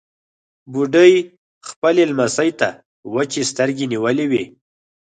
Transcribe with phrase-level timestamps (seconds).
[0.71, 1.13] بوډۍ
[1.69, 2.67] خپلې لمسۍ ته
[3.13, 4.43] وچې سترګې نيولې وې.